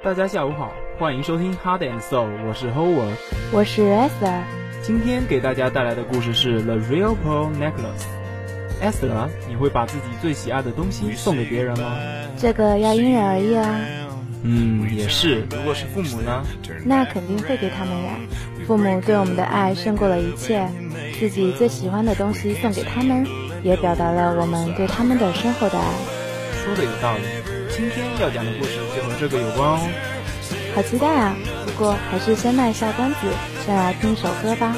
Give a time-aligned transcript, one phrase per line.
[0.00, 3.16] 大家下午好，欢迎收听 Hard and Soul，我是 Howard，
[3.50, 4.42] 我是 Esther。
[4.80, 8.06] 今天给大家带来的故事是 The Real Pearl Necklace。
[8.80, 11.96] Esther，你会把自己最喜爱的东西送给别人吗？
[12.36, 13.80] 这个要因人而异啊。
[14.44, 15.44] 嗯，也是。
[15.50, 16.44] 如果是父母呢？
[16.84, 18.12] 那肯定会给他们呀。
[18.68, 20.68] 父母对我们的爱胜过了一切，
[21.18, 23.26] 自己最喜欢的东西送给他们，
[23.64, 25.92] 也表达了我们对他们的深厚的爱。
[26.52, 27.57] 说的有道理。
[27.78, 29.88] 今天要讲的故事就和这个有关哦。
[30.74, 31.36] 好期待啊！
[31.64, 33.18] 不过还是先卖下关子，
[33.64, 34.74] 先来听首歌吧。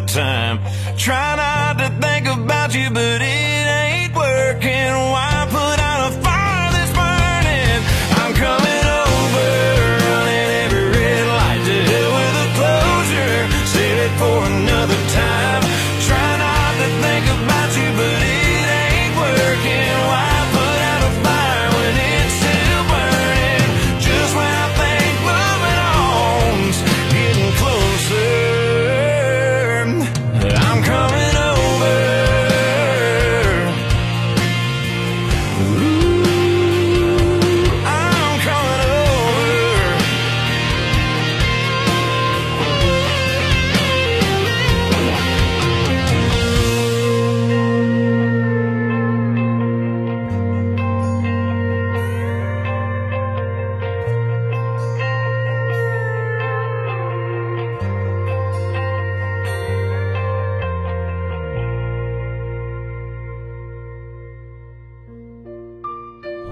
[0.00, 0.58] Time.
[0.96, 3.22] Try not to think about you, but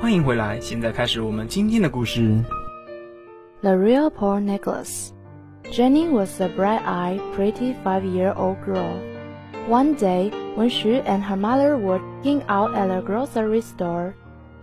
[0.01, 2.43] 欢迎回来，现在开始我们今天的故事。
[3.61, 5.11] The Real Pearl Necklace.
[5.71, 8.99] Jenny was a bright-eyed, pretty five-year-old girl.
[9.67, 14.13] One day, when she and her mother were eating out at a grocery store,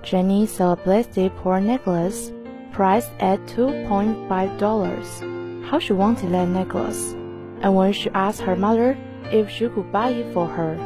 [0.03, 2.33] Jenny saw a plastic pearl necklace
[2.73, 5.65] priced at $2.5.
[5.69, 7.15] How she wanted that necklace.
[7.61, 8.97] And when she asked her mother
[9.31, 10.77] if she could buy it for her,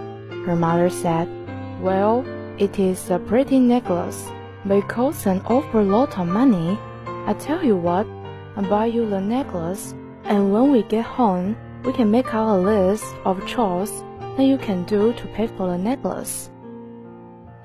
[0.46, 1.28] her mother said,
[1.80, 2.24] Well,
[2.58, 4.30] it is a pretty necklace,
[4.71, 6.77] it costs an awful lot of money.
[7.27, 8.07] I tell you what,
[8.55, 9.93] I'll buy you the necklace,
[10.23, 13.91] and when we get home, we can make out a list of chores
[14.37, 16.49] that you can do to pay for the necklace.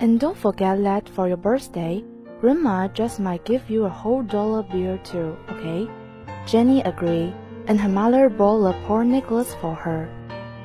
[0.00, 2.04] And don't forget that for your birthday,
[2.41, 5.88] Grandma just might give you a whole dollar bill too, okay?
[6.47, 7.34] Jenny agreed,
[7.66, 10.08] and her mother bought the pearl necklace for her.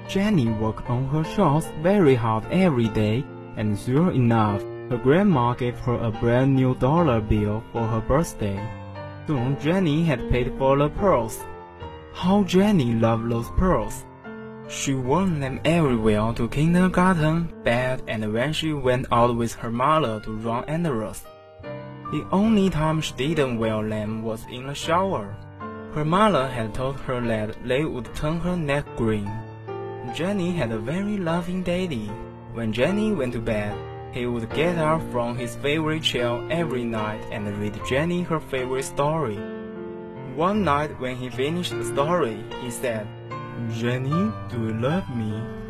[0.08, 3.24] Jenny worked on her chores very hard every day,
[3.58, 8.60] and sure enough, her grandma gave her a brand new dollar bill for her birthday.
[9.28, 11.44] Soon Jenny had paid for the pearls.
[12.14, 14.06] How Jenny loved those pearls!
[14.70, 20.20] She wore them everywhere to kindergarten, bed, and when she went out with her mother
[20.22, 21.24] to run errands.
[22.12, 25.36] The only time she didn't wear them was in the shower.
[25.94, 29.30] Her mother had told her that they would turn her neck green.
[30.14, 32.12] Jenny had a very loving daddy.
[32.54, 33.76] When Jenny went to bed,
[34.14, 38.86] he would get up from his favorite chair every night and read Jenny her favorite
[38.86, 39.40] story.
[40.36, 43.08] One night when he finished the story, he said,
[43.72, 45.63] Jenny, do you love me?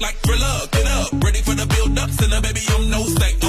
[0.00, 0.68] Like like thriller.
[0.72, 3.43] Get up, ready for the build up, send a baby on no stack.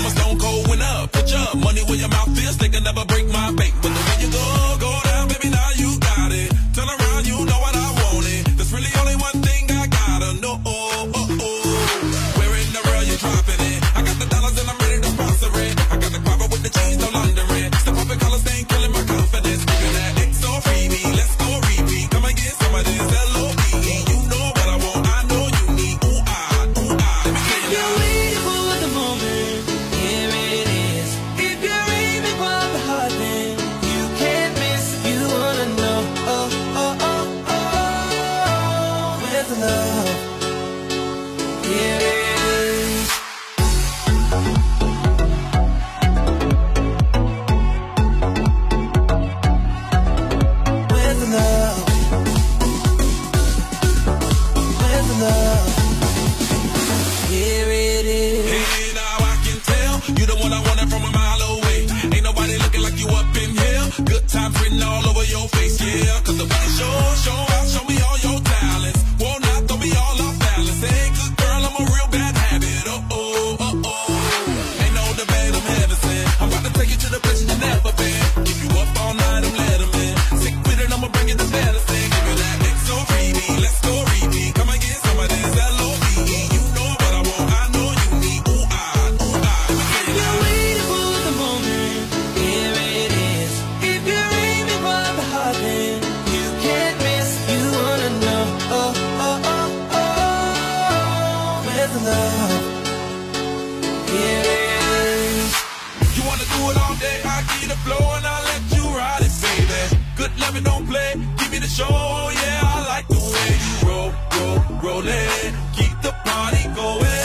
[101.94, 102.52] with love.
[106.16, 107.22] You wanna do it all day?
[107.24, 110.02] I get the flow and I let you ride it, baby.
[110.16, 111.14] Good loving don't play.
[111.38, 112.62] Give me the show, yeah.
[112.64, 115.54] I like the way you roll, roll, roll it.
[115.76, 117.25] Keep the party going.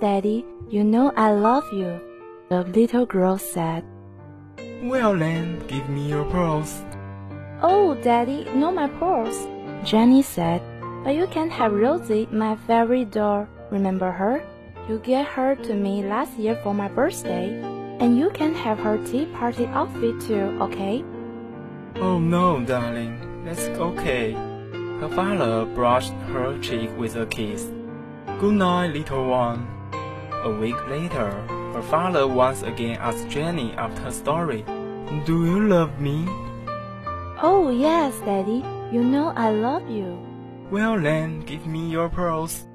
[0.00, 2.00] Daddy, you know I love you,
[2.48, 3.84] the little girl said.
[4.82, 6.82] Well then, give me your pearls.
[7.60, 9.46] Oh, Daddy, not my pearls,
[9.84, 10.62] Jenny said.
[11.04, 13.46] But you can have Rosie, my fairy doll.
[13.70, 14.42] Remember her?
[14.88, 17.60] You gave her to me last year for my birthday.
[18.00, 21.04] And you can have her tea party outfit too, okay?
[21.96, 24.32] Oh no, darling, that's okay.
[24.32, 27.68] Her father brushed her cheek with a kiss.
[28.38, 29.79] Good night, little one.
[30.42, 31.30] A week later,
[31.74, 34.64] her father once again asked Jenny after her story,
[35.26, 36.24] Do you love me?
[37.42, 40.18] Oh, yes, Daddy, you know I love you.
[40.70, 42.66] Well then, give me your pearls.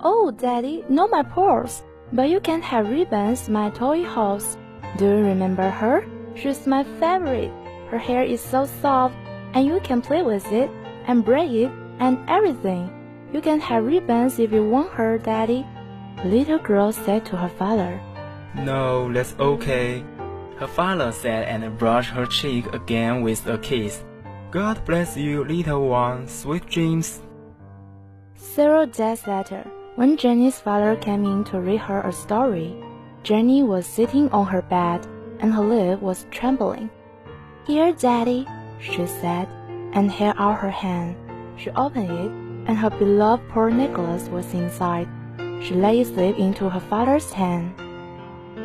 [0.00, 1.82] Oh, Daddy, not my pearls.
[2.12, 4.56] But you can have ribbons, my toy horse.
[4.96, 6.06] Do you remember her?
[6.36, 7.52] She's my favorite.
[7.90, 9.14] Her hair is so soft,
[9.52, 10.70] and you can play with it,
[11.06, 12.88] and braid it, and everything.
[13.32, 15.66] You can have ribbons if you want her, Daddy.
[16.22, 18.00] The little girl said to her father.
[18.54, 20.04] No, that's okay.
[20.56, 24.02] Her father said and brushed her cheek again with a kiss.
[24.50, 26.26] God bless you, little one.
[26.26, 27.20] Sweet dreams.
[28.34, 32.74] Several days later, when Jenny's father came in to read her a story,
[33.22, 35.06] Jenny was sitting on her bed
[35.38, 36.90] and her lip was trembling.
[37.66, 38.46] Here, Daddy,
[38.80, 39.46] she said,
[39.92, 41.16] and held out her hand.
[41.56, 42.30] She opened it,
[42.68, 45.08] and her beloved poor Nicholas was inside.
[45.61, 47.73] She laid his lip into her father's hand.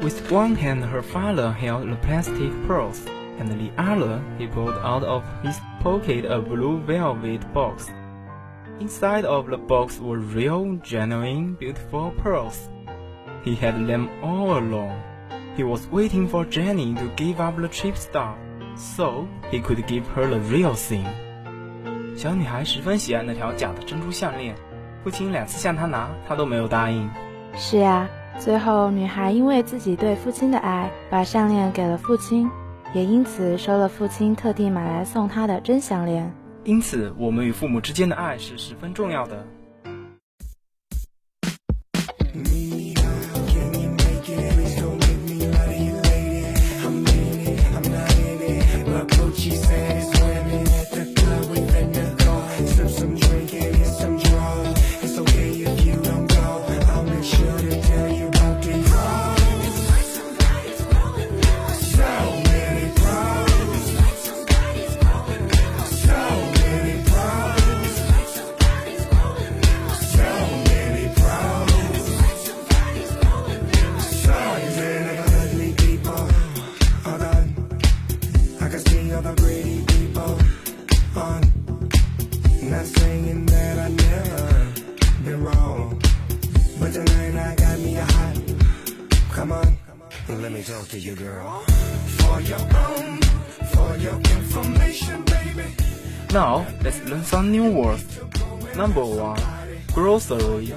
[0.02, 3.04] With one hand, her father held the plastic pearls,
[3.38, 7.90] and the other he pulled out of his pocket a blue velvet box.
[8.80, 12.68] Inside of the box were real, genuine, beautiful pearls.
[13.42, 15.02] He had them all along.
[15.56, 18.36] He was waiting for Jenny to give up the cheap stuff,
[18.76, 21.06] so he could give her the real thing.
[22.16, 24.56] 小女孩十分喜爱那条假的珍珠项链，
[25.03, 27.09] 父亲两次向她拿，她都没有答应。
[27.55, 32.49] 是啊，最后女孩因为自己对父亲的爱，把项链给了父亲，
[32.93, 36.31] 也因此收了父亲特地买来送她的真项链。
[36.63, 39.45] 因此，我们与父母之间的爱是十分重要的。
[96.32, 98.04] Now let's learn some new words.
[98.76, 99.40] Number one,
[99.94, 100.72] grocery.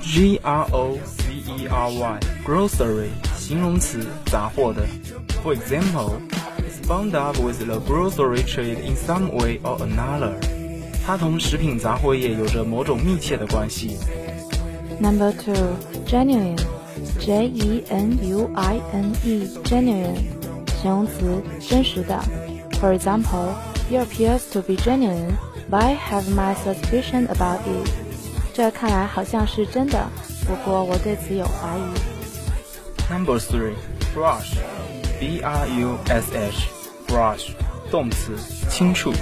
[0.00, 2.20] G R O C E R Y.
[2.44, 4.82] Grocery 形容词，杂货的。
[5.44, 6.20] For example,
[6.58, 10.34] it's bound up with the grocery trade in some way or another.
[11.06, 13.96] 它同食品杂货业有着某种密切的关系。
[15.00, 16.58] Number two, genuine.
[17.18, 20.16] J E N U I N E, genuine.
[20.80, 22.20] 形容词，真实的。
[22.80, 23.54] For example,
[23.88, 25.36] he appears to be genuine,
[25.70, 27.90] but I have my suspicion about it.
[28.54, 30.08] 这看来好像是真的，
[30.46, 33.12] 不过我对此有怀疑。
[33.12, 33.74] Number three,
[34.14, 34.56] brush.
[35.18, 36.68] B R U S H.
[37.06, 37.50] Brush
[37.90, 38.32] 动词，
[38.68, 39.12] 轻触。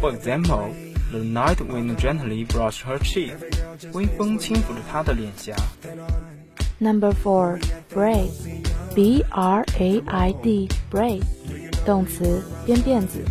[0.00, 0.70] For example,
[1.10, 3.32] the night wind gently brushed her cheek.
[3.92, 5.56] 微风轻抚着她的脸颊。
[6.78, 7.60] Number four,
[7.94, 8.30] braid.
[8.94, 11.22] B R A I D, braid.
[11.84, 13.24] 动词，编辫子。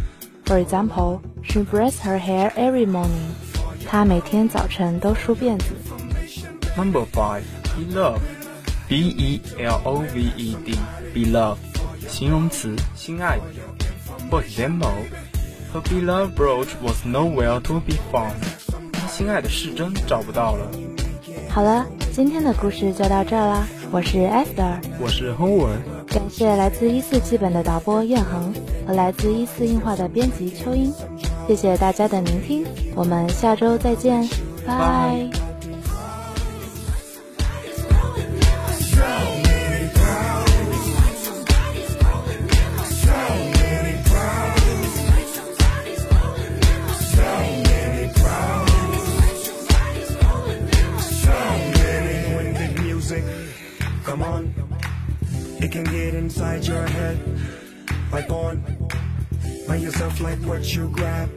[0.46, 3.34] For example, she braids her hair every morning.
[3.88, 5.66] 她每天早晨都梳辫子。
[6.76, 7.44] Number five,
[7.78, 8.20] beloved,
[8.88, 10.76] b e l o v e d,
[11.14, 11.58] beloved，
[12.08, 13.44] 形容词，心爱的。
[14.32, 14.94] For example,
[15.74, 18.36] her beloved brooch was nowhere to be found.
[18.92, 20.72] 她心爱的饰针找不到了。
[21.50, 23.68] 好了，今天的故事就到这儿啦。
[23.95, 28.53] 我是 Esther，我是 Howard，感谢来自一四基本的导播燕恒
[28.85, 30.93] 和来自一四映画的编辑秋英，
[31.47, 34.29] 谢谢大家的聆听，我们下周再见，
[34.67, 35.44] 拜。
[54.15, 54.55] Come on.
[55.61, 57.19] It can get inside your head
[58.13, 58.63] like on.
[59.67, 61.31] By yourself like what you grab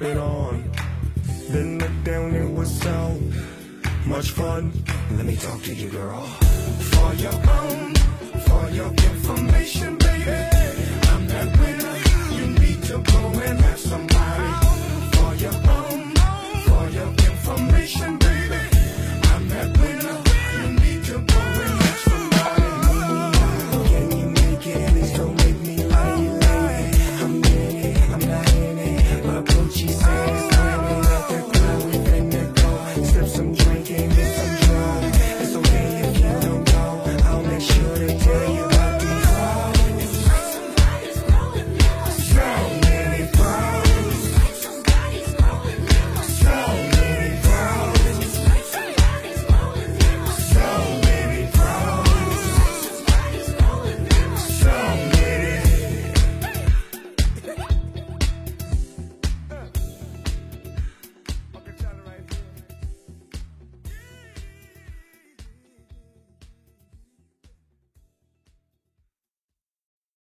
[0.00, 0.70] it on.
[1.48, 3.18] Then look down it was so
[4.04, 4.70] much fun.
[5.12, 6.24] Let me talk to you girl.
[6.92, 7.94] For your own
[8.46, 10.40] for your information baby.
[11.12, 11.96] I'm that winner.
[12.38, 14.50] You need to go and have somebody
[15.14, 15.97] for your own